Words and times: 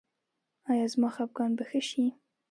ایا 0.71 0.85
زما 0.93 1.09
خپګان 1.15 1.51
به 1.57 1.63
ښه 1.69 1.81
شي؟ 1.89 2.05